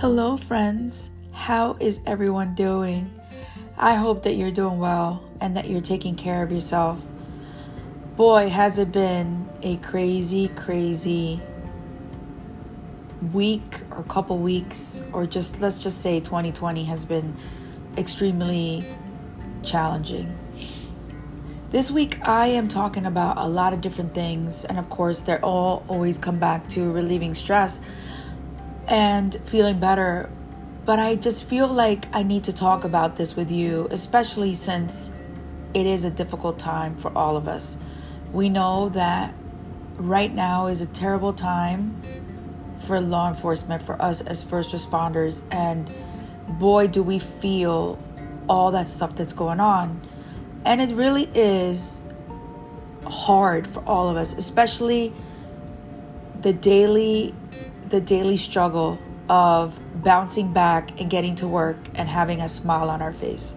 [0.00, 1.08] Hello, friends.
[1.32, 3.18] How is everyone doing?
[3.78, 7.00] I hope that you're doing well and that you're taking care of yourself.
[8.14, 11.40] Boy, has it been a crazy, crazy
[13.32, 17.34] week or couple weeks, or just let's just say 2020 has been
[17.96, 18.84] extremely
[19.62, 20.36] challenging.
[21.70, 25.42] This week, I am talking about a lot of different things, and of course, they're
[25.42, 27.80] all always come back to relieving stress
[28.86, 30.30] and feeling better.
[30.84, 35.10] But I just feel like I need to talk about this with you, especially since
[35.74, 37.76] it is a difficult time for all of us.
[38.32, 39.34] We know that
[39.96, 42.00] right now is a terrible time
[42.86, 45.90] for law enforcement, for us as first responders, and
[46.58, 47.98] boy, do we feel
[48.48, 50.06] all that stuff that's going on.
[50.64, 52.00] And it really is
[53.06, 55.12] hard for all of us, especially
[56.42, 57.34] the daily
[57.88, 63.02] the daily struggle of bouncing back and getting to work and having a smile on
[63.02, 63.56] our face.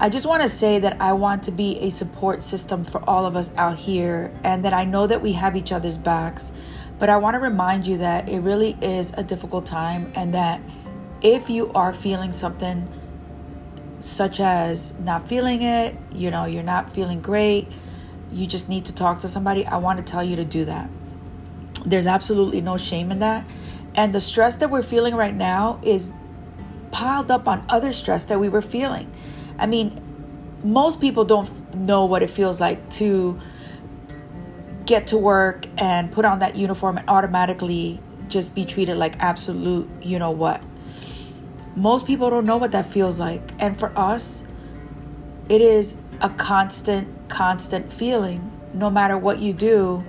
[0.00, 3.26] I just want to say that I want to be a support system for all
[3.26, 6.52] of us out here and that I know that we have each other's backs.
[7.00, 10.62] But I want to remind you that it really is a difficult time and that
[11.20, 12.86] if you are feeling something
[13.98, 17.66] such as not feeling it, you know, you're not feeling great,
[18.30, 20.90] you just need to talk to somebody, I want to tell you to do that.
[21.84, 23.44] There's absolutely no shame in that.
[23.94, 26.12] And the stress that we're feeling right now is
[26.90, 29.10] piled up on other stress that we were feeling.
[29.58, 30.00] I mean,
[30.62, 33.38] most people don't know what it feels like to
[34.86, 39.88] get to work and put on that uniform and automatically just be treated like absolute,
[40.02, 40.62] you know what.
[41.76, 43.52] Most people don't know what that feels like.
[43.58, 44.44] And for us,
[45.48, 48.50] it is a constant, constant feeling.
[48.74, 50.04] No matter what you do,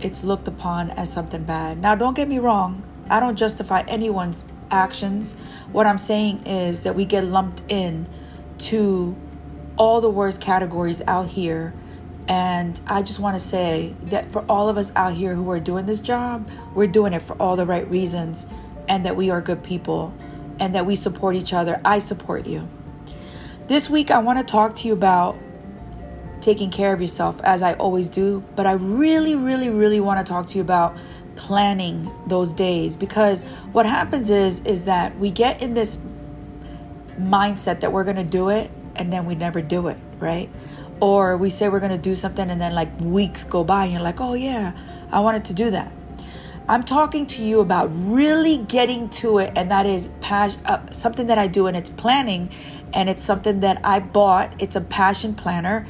[0.00, 1.80] it's looked upon as something bad.
[1.80, 5.34] Now, don't get me wrong, I don't justify anyone's actions.
[5.72, 8.06] What I'm saying is that we get lumped in
[8.58, 9.16] to
[9.76, 11.74] all the worst categories out here.
[12.28, 15.60] And I just want to say that for all of us out here who are
[15.60, 18.46] doing this job, we're doing it for all the right reasons
[18.88, 20.12] and that we are good people
[20.58, 21.80] and that we support each other.
[21.84, 22.68] I support you.
[23.68, 25.36] This week, I want to talk to you about
[26.46, 30.32] taking care of yourself as I always do, but I really, really, really want to
[30.32, 30.96] talk to you about
[31.34, 33.42] planning those days because
[33.72, 35.98] what happens is is that we get in this
[37.18, 40.48] mindset that we're going to do it and then we never do it, right?
[41.00, 43.94] Or we say we're going to do something and then like weeks go by and
[43.94, 44.72] you're like, "Oh yeah,
[45.10, 45.90] I wanted to do that."
[46.68, 51.26] I'm talking to you about really getting to it, and that is pas- uh, something
[51.26, 52.50] that I do, and it's planning,
[52.92, 54.54] and it's something that I bought.
[54.58, 55.86] It's a passion planner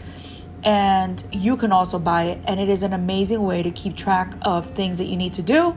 [0.65, 2.41] and you can also buy it.
[2.45, 5.43] And it is an amazing way to keep track of things that you need to
[5.43, 5.77] do,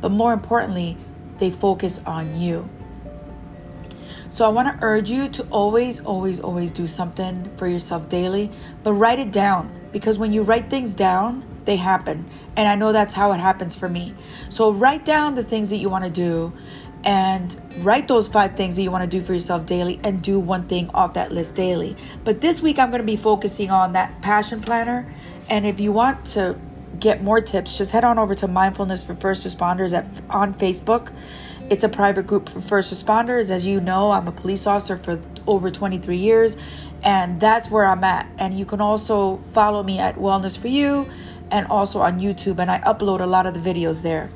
[0.00, 0.96] but more importantly,
[1.38, 2.68] they focus on you.
[4.30, 8.52] So I want to urge you to always, always, always do something for yourself daily,
[8.84, 12.30] but write it down because when you write things down, they happen.
[12.56, 14.14] And I know that's how it happens for me.
[14.48, 16.52] So write down the things that you want to do
[17.04, 20.38] and write those five things that you want to do for yourself daily and do
[20.38, 21.96] one thing off that list daily.
[22.24, 25.12] But this week, I'm going to be focusing on that passion planner.
[25.48, 26.58] And if you want to
[26.98, 31.12] get more tips, just head on over to Mindfulness for First Responders at, on Facebook.
[31.70, 33.50] It's a private group for first responders.
[33.50, 36.56] As you know, I'm a police officer for over 23 years,
[37.04, 38.26] and that's where I'm at.
[38.38, 41.08] And you can also follow me at Wellness for You
[41.50, 44.30] and also on YouTube, and I upload a lot of the videos there.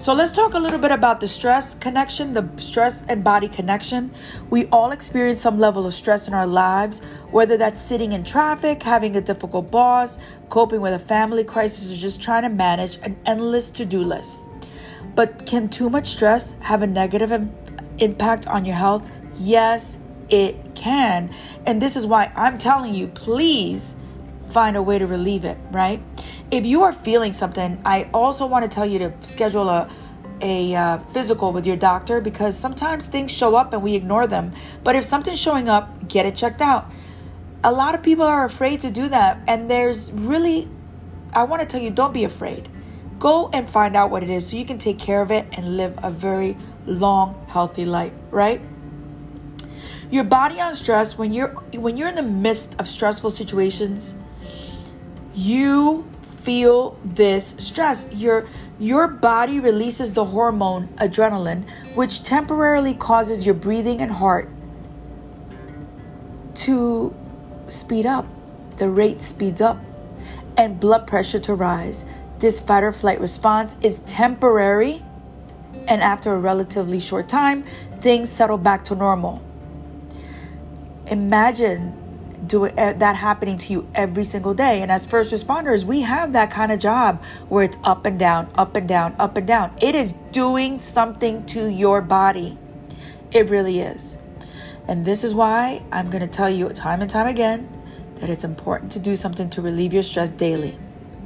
[0.00, 4.14] So let's talk a little bit about the stress connection, the stress and body connection.
[4.48, 8.82] We all experience some level of stress in our lives, whether that's sitting in traffic,
[8.82, 10.18] having a difficult boss,
[10.48, 14.46] coping with a family crisis, or just trying to manage an endless to do list.
[15.14, 17.30] But can too much stress have a negative
[17.98, 19.06] impact on your health?
[19.36, 19.98] Yes,
[20.30, 21.28] it can.
[21.66, 23.96] And this is why I'm telling you, please
[24.46, 26.02] find a way to relieve it, right?
[26.50, 29.88] If you are feeling something, I also want to tell you to schedule a
[30.40, 34.52] a uh, physical with your doctor because sometimes things show up and we ignore them.
[34.84, 36.90] But if something's showing up, get it checked out.
[37.62, 40.68] A lot of people are afraid to do that, and there's really,
[41.34, 42.68] I want to tell you, don't be afraid.
[43.18, 45.76] Go and find out what it is so you can take care of it and
[45.76, 48.62] live a very long, healthy life, right?
[50.10, 54.16] Your body on stress when you're when you're in the midst of stressful situations,
[55.34, 56.08] you
[56.44, 58.08] feel this stress.
[58.12, 58.48] Your
[58.78, 61.64] your body releases the hormone adrenaline,
[61.94, 64.48] which temporarily causes your breathing and heart
[66.54, 67.14] to
[67.68, 68.26] speed up.
[68.76, 69.78] The rate speeds up
[70.56, 72.04] and blood pressure to rise.
[72.40, 75.02] This fight or flight response is temporary
[75.88, 77.64] And after a relatively short time,
[78.00, 79.42] things settle back to normal.
[81.06, 81.99] Imagine
[82.46, 84.82] doing eh, that happening to you every single day.
[84.82, 88.50] And as first responders, we have that kind of job where it's up and down,
[88.56, 89.72] up and down, up and down.
[89.80, 92.58] It is doing something to your body.
[93.32, 94.16] It really is.
[94.88, 97.68] And this is why I'm going to tell you time and time again
[98.16, 100.78] that it's important to do something to relieve your stress daily.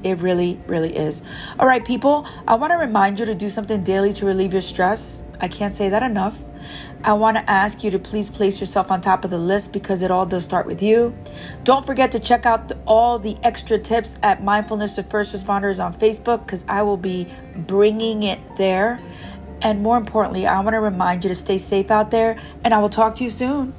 [0.04, 1.22] It really, really is.
[1.58, 4.62] All right, people, I want to remind you to do something daily to relieve your
[4.62, 5.22] stress.
[5.40, 6.38] I can't say that enough.
[7.02, 10.02] I want to ask you to please place yourself on top of the list because
[10.02, 11.14] it all does start with you.
[11.64, 15.82] Don't forget to check out the, all the extra tips at Mindfulness of First Responders
[15.84, 17.26] on Facebook because I will be
[17.56, 19.00] bringing it there.
[19.62, 22.78] And more importantly, I want to remind you to stay safe out there, and I
[22.78, 23.72] will talk to you soon.